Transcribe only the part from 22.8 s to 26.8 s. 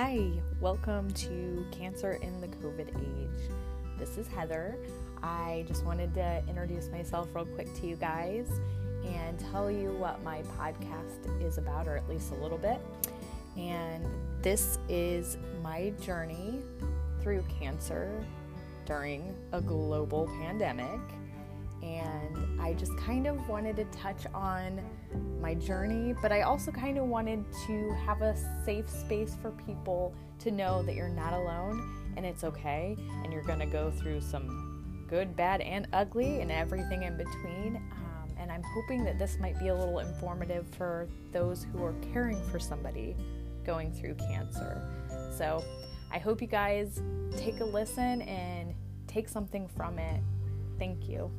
kind of wanted to touch on my journey, but I also